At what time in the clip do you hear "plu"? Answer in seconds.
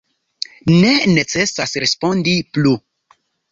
2.59-2.75